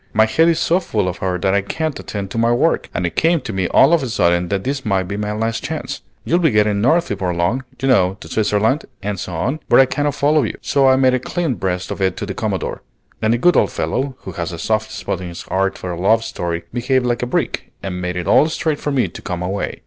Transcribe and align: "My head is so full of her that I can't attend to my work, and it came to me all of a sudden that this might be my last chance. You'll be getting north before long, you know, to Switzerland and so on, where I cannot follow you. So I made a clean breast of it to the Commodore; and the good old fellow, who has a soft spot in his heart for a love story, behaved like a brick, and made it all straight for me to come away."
"My 0.13 0.25
head 0.25 0.49
is 0.49 0.57
so 0.57 0.79
full 0.79 1.07
of 1.07 1.17
her 1.19 1.37
that 1.37 1.53
I 1.53 1.61
can't 1.61 1.99
attend 1.99 2.31
to 2.31 2.39
my 2.39 2.51
work, 2.51 2.89
and 2.91 3.05
it 3.05 3.15
came 3.15 3.39
to 3.41 3.53
me 3.53 3.67
all 3.67 3.93
of 3.93 4.01
a 4.01 4.09
sudden 4.09 4.47
that 4.49 4.63
this 4.63 4.83
might 4.83 5.03
be 5.03 5.15
my 5.15 5.31
last 5.31 5.63
chance. 5.63 6.01
You'll 6.25 6.39
be 6.39 6.49
getting 6.49 6.81
north 6.81 7.09
before 7.09 7.35
long, 7.35 7.63
you 7.79 7.87
know, 7.87 8.17
to 8.19 8.27
Switzerland 8.27 8.85
and 9.03 9.19
so 9.19 9.35
on, 9.35 9.59
where 9.67 9.79
I 9.79 9.85
cannot 9.85 10.15
follow 10.15 10.41
you. 10.41 10.55
So 10.59 10.87
I 10.87 10.95
made 10.95 11.13
a 11.13 11.19
clean 11.19 11.53
breast 11.53 11.91
of 11.91 12.01
it 12.01 12.17
to 12.17 12.25
the 12.25 12.33
Commodore; 12.33 12.81
and 13.21 13.31
the 13.35 13.37
good 13.37 13.55
old 13.55 13.71
fellow, 13.71 14.15
who 14.21 14.31
has 14.31 14.51
a 14.51 14.57
soft 14.57 14.89
spot 14.91 15.21
in 15.21 15.27
his 15.27 15.43
heart 15.43 15.77
for 15.77 15.91
a 15.91 16.01
love 16.01 16.23
story, 16.23 16.63
behaved 16.73 17.05
like 17.05 17.21
a 17.21 17.27
brick, 17.27 17.71
and 17.83 18.01
made 18.01 18.15
it 18.15 18.25
all 18.25 18.49
straight 18.49 18.79
for 18.79 18.91
me 18.91 19.07
to 19.07 19.21
come 19.21 19.43
away." 19.43 19.77